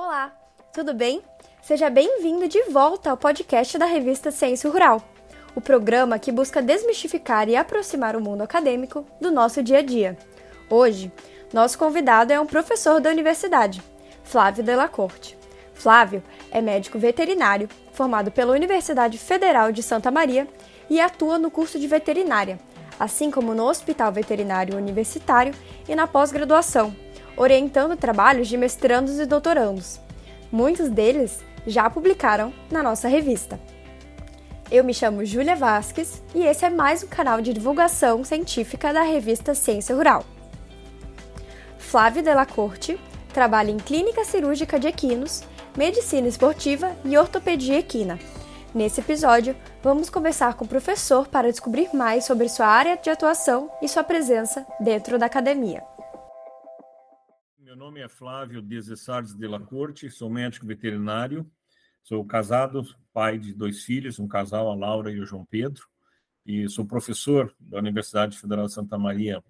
[0.00, 0.32] Olá,
[0.72, 1.20] tudo bem?
[1.60, 5.02] Seja bem-vindo de volta ao podcast da revista Ciência Rural,
[5.56, 10.16] o programa que busca desmistificar e aproximar o mundo acadêmico do nosso dia a dia.
[10.70, 11.10] Hoje,
[11.52, 13.82] nosso convidado é um professor da universidade,
[14.22, 15.36] Flávio Delacorte.
[15.74, 16.22] Flávio
[16.52, 20.46] é médico veterinário, formado pela Universidade Federal de Santa Maria
[20.88, 22.60] e atua no curso de veterinária,
[23.00, 25.52] assim como no Hospital Veterinário Universitário
[25.88, 26.94] e na pós-graduação,
[27.38, 30.00] orientando trabalhos de mestrandos e doutorandos.
[30.50, 33.60] Muitos deles já publicaram na nossa revista.
[34.70, 39.02] Eu me chamo Júlia Vasques e esse é mais um canal de divulgação científica da
[39.02, 40.24] revista Ciência Rural.
[41.78, 43.00] Flávio Delacorte
[43.32, 45.42] trabalha em clínica cirúrgica de equinos,
[45.76, 48.18] medicina esportiva e ortopedia equina.
[48.74, 53.70] Nesse episódio, vamos conversar com o professor para descobrir mais sobre sua área de atuação
[53.80, 55.82] e sua presença dentro da academia
[58.08, 61.50] Flávio Desessardes de la Corte, sou médico veterinário,
[62.02, 65.86] sou casado, pai de dois filhos, um casal, a Laura e o João Pedro,
[66.44, 69.42] e sou professor da Universidade Federal de Santa Maria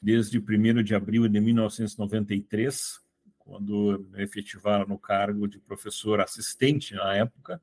[0.00, 3.00] desde 1 de abril de 1993,
[3.38, 7.60] quando me efetivaram no cargo de professor assistente na época,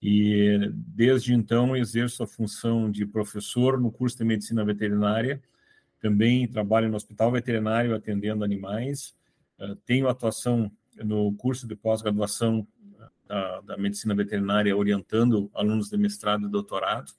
[0.00, 5.42] e desde então exerço a função de professor no curso de medicina veterinária
[6.02, 9.14] também trabalho no hospital veterinário atendendo animais.
[9.62, 12.66] Uh, tenho atuação no curso de pós-graduação
[13.32, 17.12] da, da, medicina veterinária, orientando alunos de mestrado e doutorado,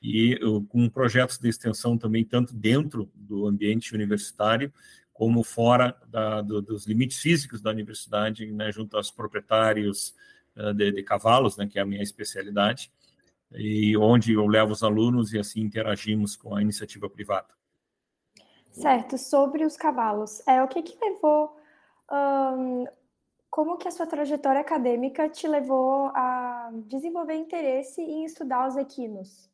[0.00, 4.72] e uh, com projetos de extensão também, tanto dentro do ambiente universitário,
[5.12, 10.14] como fora da, do, dos limites físicos da universidade, né, junto aos proprietários
[10.56, 12.90] uh, de, de, cavalos, né, que é a minha especialidade,
[13.52, 17.48] e onde eu levo os alunos e assim interagimos com a iniciativa privada.
[18.70, 21.59] Certo, sobre os cavalos, é o que que levou,
[22.10, 22.86] um,
[23.48, 29.50] como que a sua trajetória acadêmica te levou a desenvolver interesse em estudar os equinos?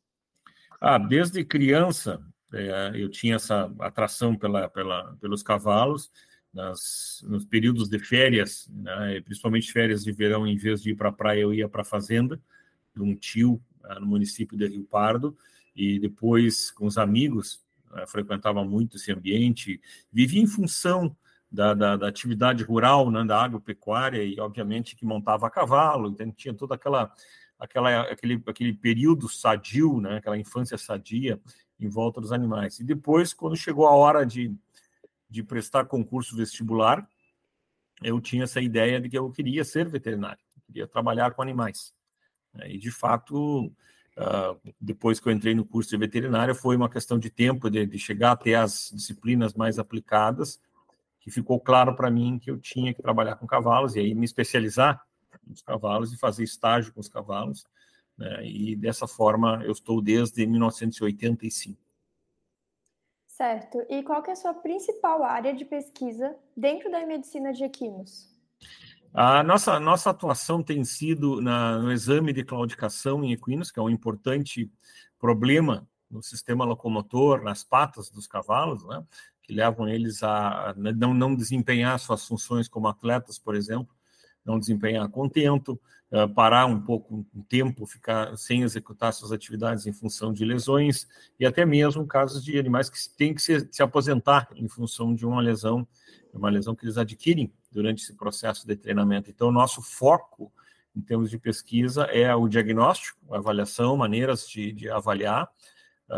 [0.79, 2.21] Ah, desde criança
[2.53, 6.11] é, eu tinha essa atração pela, pela, pelos cavalos,
[6.53, 11.09] nas, nos períodos de férias, né, principalmente férias de verão, em vez de ir para
[11.09, 12.39] a praia, eu ia para a fazenda
[12.95, 13.61] de um tio
[13.99, 15.37] no município de Rio Pardo,
[15.75, 19.79] e depois com os amigos né, frequentava muito esse ambiente,
[20.11, 21.15] vivia em função
[21.51, 26.31] da, da, da atividade rural, né, da agropecuária, e obviamente que montava a cavalo, então
[26.31, 27.11] tinha toda aquela,
[27.57, 31.39] aquela aquele, aquele período sadio, né, aquela infância sadia
[31.79, 32.79] em volta dos animais.
[32.79, 34.53] E depois, quando chegou a hora de,
[35.29, 37.07] de prestar concurso vestibular,
[38.03, 41.93] eu tinha essa ideia de que eu queria ser veterinário, queria trabalhar com animais.
[42.53, 43.71] Né, e, de fato,
[44.19, 47.99] Uh, depois que eu entrei no curso de veterinária, foi uma questão de tempo de
[47.99, 50.59] chegar até as disciplinas mais aplicadas,
[51.27, 54.23] que ficou claro para mim que eu tinha que trabalhar com cavalos e aí me
[54.23, 55.05] especializar
[55.45, 57.65] nos cavalos e fazer estágio com os cavalos.
[58.17, 58.47] Né?
[58.47, 61.77] E dessa forma eu estou desde 1985.
[63.27, 63.85] Certo.
[63.89, 68.33] E qual que é a sua principal área de pesquisa dentro da medicina de equinos?
[69.13, 73.83] A nossa, nossa atuação tem sido na, no exame de claudicação em equinos, que é
[73.83, 74.71] um importante
[75.19, 79.03] problema no sistema locomotor, nas patas dos cavalos, né,
[79.47, 83.95] que levam eles a não, não desempenhar suas funções como atletas, por exemplo,
[84.45, 85.79] não desempenhar contento,
[86.11, 91.07] uh, parar um pouco um tempo, ficar sem executar suas atividades em função de lesões,
[91.39, 95.25] e até mesmo casos de animais que têm que se, se aposentar em função de
[95.25, 95.87] uma lesão,
[96.33, 99.29] uma lesão que eles adquirem durante esse processo de treinamento.
[99.29, 100.51] Então, nosso foco
[100.93, 105.49] em termos de pesquisa é o diagnóstico, avaliação, maneiras de, de avaliar,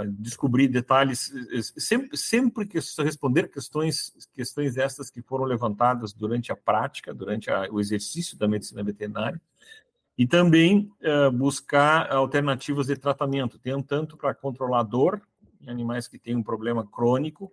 [0.07, 1.31] descobrir detalhes,
[1.77, 7.67] sempre, sempre que responder questões, questões estas que foram levantadas durante a prática, durante a,
[7.71, 9.41] o exercício da medicina veterinária,
[10.15, 15.21] e também uh, buscar alternativas de tratamento, tanto para controlar dor
[15.61, 17.51] em animais que têm um problema crônico,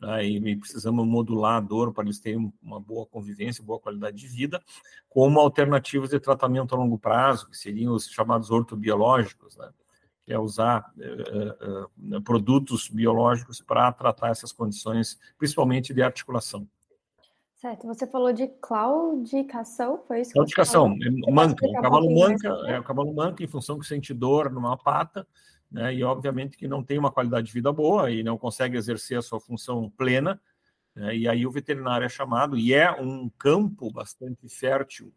[0.00, 4.26] né, e precisamos modular a dor para eles terem uma boa convivência, boa qualidade de
[4.26, 4.62] vida,
[5.08, 9.70] como alternativas de tratamento a longo prazo, que seriam os chamados ortobiológicos, né,
[10.26, 16.68] que é usar uh, uh, produtos biológicos para tratar essas condições, principalmente de articulação.
[17.54, 20.32] Certo, você falou de claudicação, foi isso?
[20.32, 24.50] Claudicação, é manca, o cavalo manca, é o cavalo manca em função que sente dor
[24.50, 25.26] numa pata,
[25.70, 25.94] né?
[25.94, 29.22] e obviamente que não tem uma qualidade de vida boa e não consegue exercer a
[29.22, 30.40] sua função plena,
[30.94, 31.16] né?
[31.16, 35.12] e aí o veterinário é chamado, e é um campo bastante fértil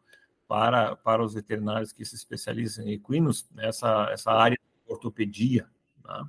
[0.48, 4.58] para, para os veterinários que se especializam em equinos, essa, essa área
[4.90, 5.70] ortopedia.
[6.04, 6.28] Tá?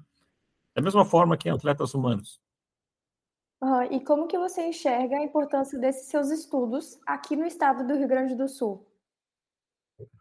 [0.74, 2.40] Da mesma forma que em atletas humanos.
[3.60, 3.82] Uhum.
[3.84, 8.08] E como que você enxerga a importância desses seus estudos aqui no estado do Rio
[8.08, 8.86] Grande do Sul?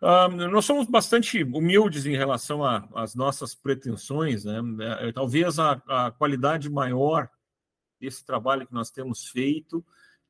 [0.02, 4.60] Uh, nós somos bastante humildes em relação às nossas pretensões, né?
[5.00, 7.30] É, talvez a, a, qualidade maior
[7.98, 9.86] desse trabalho que nós temos feito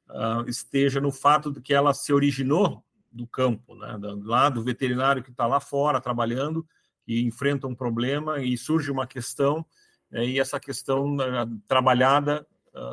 [0.10, 3.98] uh, esteja no fato de que ela se originou do campo, né?
[4.24, 6.68] lá do veterinário que está lá fora trabalhando,
[7.10, 9.66] e enfrenta um problema e surge uma questão,
[10.12, 10.26] né?
[10.26, 12.46] e essa questão uh, trabalhada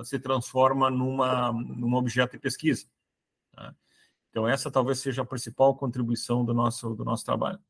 [0.04, 2.86] se transforma numa, num objeto de pesquisa.
[3.56, 3.74] Né?
[4.30, 7.60] Então, essa talvez seja a principal contribuição do nosso, do nosso trabalho.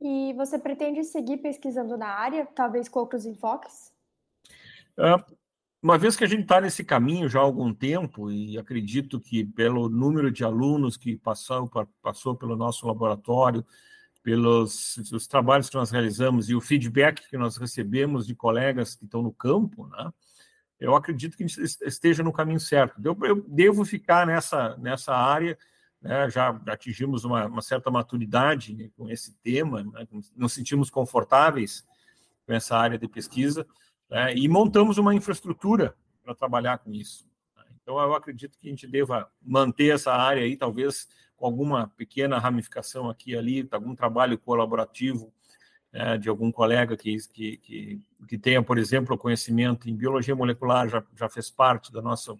[0.00, 3.92] E você pretende seguir pesquisando na área, talvez com outros enfoques?
[4.98, 5.14] É,
[5.82, 9.44] uma vez que a gente está nesse caminho já há algum tempo, e acredito que
[9.44, 11.70] pelo número de alunos que passou,
[12.02, 13.64] passou pelo nosso laboratório,
[14.24, 19.04] pelos os trabalhos que nós realizamos e o feedback que nós recebemos de colegas que
[19.04, 20.10] estão no campo, né,
[20.80, 23.00] eu acredito que esteja no caminho certo.
[23.04, 25.58] Eu, eu devo ficar nessa, nessa área,
[26.00, 31.84] né, já atingimos uma, uma certa maturidade né, com esse tema, né, nos sentimos confortáveis
[32.46, 33.66] com essa área de pesquisa,
[34.10, 37.26] né, e montamos uma infraestrutura para trabalhar com isso.
[37.84, 42.38] Então, eu acredito que a gente deva manter essa área aí, talvez com alguma pequena
[42.38, 45.30] ramificação aqui e ali, algum trabalho colaborativo
[45.92, 50.88] né, de algum colega que, que, que, que, tenha, por exemplo, conhecimento em biologia molecular,
[50.88, 52.34] já, já fez parte da nossa,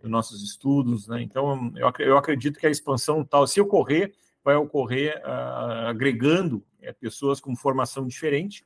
[0.00, 1.08] dos nossos estudos.
[1.08, 1.22] Né?
[1.22, 4.14] Então, eu, eu acredito que a expansão tal, se ocorrer,
[4.44, 8.64] vai ocorrer uh, agregando é, pessoas com formação diferente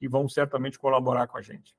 [0.00, 1.74] e vão certamente colaborar com a gente.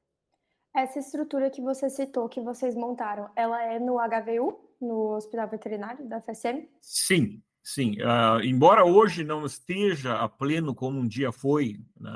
[0.76, 6.08] Essa estrutura que você citou, que vocês montaram, ela é no HVU, no Hospital Veterinário
[6.08, 6.68] da FSM?
[6.80, 12.12] Sim, Sim, uh, embora hoje não esteja a pleno como um dia foi né,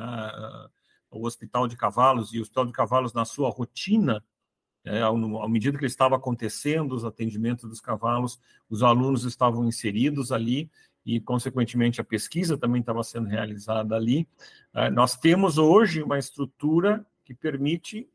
[1.12, 4.24] o Hospital de Cavalos e o Hospital de Cavalos na sua rotina,
[4.86, 8.40] é, à medida que estava acontecendo os atendimentos dos cavalos,
[8.70, 10.70] os alunos estavam inseridos ali
[11.06, 14.28] e, consequentemente, a pesquisa também estava sendo realizada ali.
[14.74, 18.10] Uh, nós temos hoje uma estrutura que permite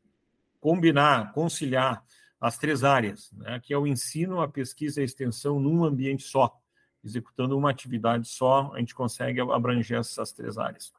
[0.59, 2.03] combinar, conciliar
[2.39, 6.23] as três áreas, né, que é o ensino, a pesquisa e a extensão num ambiente
[6.23, 6.57] só
[7.03, 10.91] executando uma atividade só, a gente consegue abranger essas três áreas.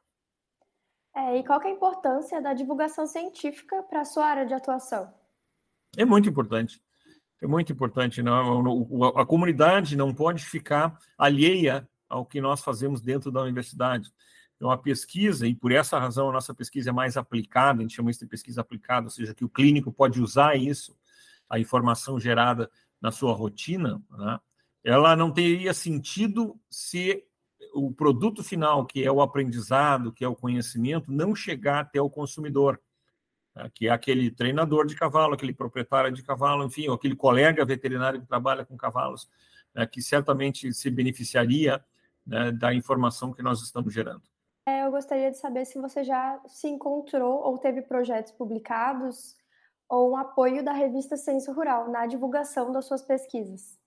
[1.15, 5.13] É, e qual é a importância da divulgação científica para a sua área de atuação?
[5.97, 6.81] É muito importante.
[7.41, 8.21] É muito importante.
[8.21, 9.09] Não?
[9.17, 14.11] A comunidade não pode ficar alheia ao que nós fazemos dentro da universidade.
[14.61, 17.95] Então, a pesquisa, e por essa razão a nossa pesquisa é mais aplicada, a gente
[17.95, 20.95] chama isso de pesquisa aplicada, ou seja, que o clínico pode usar isso,
[21.49, 22.69] a informação gerada
[23.01, 24.39] na sua rotina, né?
[24.83, 27.23] ela não teria sentido se
[27.73, 32.07] o produto final, que é o aprendizado, que é o conhecimento, não chegar até o
[32.07, 32.79] consumidor,
[33.55, 33.67] né?
[33.73, 38.21] que é aquele treinador de cavalo, aquele proprietário de cavalo, enfim, ou aquele colega veterinário
[38.21, 39.27] que trabalha com cavalos,
[39.73, 39.87] né?
[39.87, 41.83] que certamente se beneficiaria
[42.23, 44.21] né, da informação que nós estamos gerando.
[44.65, 49.35] É, eu gostaria de saber se você já se encontrou ou teve projetos publicados
[49.89, 53.77] ou um apoio da revista Ciência Rural na divulgação das suas pesquisas.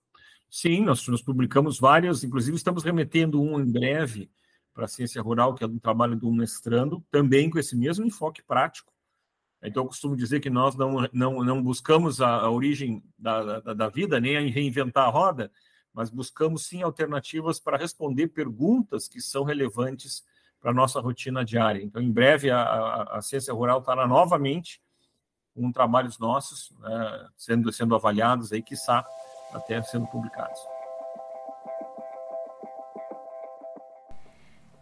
[0.49, 4.29] Sim, nós, nós publicamos várias, inclusive estamos remetendo um em breve
[4.73, 8.43] para a ciência rural, que é um trabalho do mestrando, também com esse mesmo enfoque
[8.43, 8.93] prático.
[9.63, 13.73] Então, eu costumo dizer que nós não, não, não buscamos a, a origem da, da,
[13.73, 15.51] da, vida, nem a reinventar a roda,
[15.93, 20.23] mas buscamos sim alternativas para responder perguntas que são relevantes
[20.65, 21.79] para nossa rotina diária.
[21.83, 24.81] Então, em breve, a, a, a ciência rural estará novamente
[25.53, 29.05] com trabalhos nossos, né, sendo, sendo avaliados aí, quiçá,
[29.53, 30.59] até sendo publicados.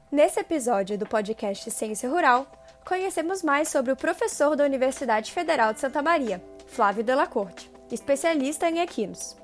[0.10, 2.48] Nesse episódio do podcast Ciência Rural,
[2.86, 8.80] conhecemos mais sobre o professor da Universidade Federal de Santa Maria, Flávio Delacorte, especialista em
[8.80, 9.36] equinos.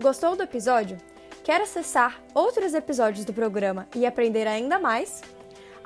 [0.00, 0.96] Gostou do episódio?
[1.42, 5.22] Quer acessar outros episódios do programa e aprender ainda mais?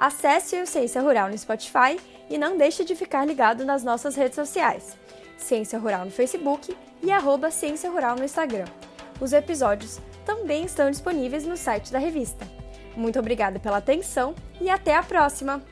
[0.01, 4.35] Acesse o Ciência Rural no Spotify e não deixe de ficar ligado nas nossas redes
[4.35, 4.97] sociais.
[5.37, 8.65] Ciência Rural no Facebook e arroba Ciência Rural no Instagram.
[9.21, 12.49] Os episódios também estão disponíveis no site da revista.
[12.97, 15.63] Muito obrigada pela atenção e até a próxima!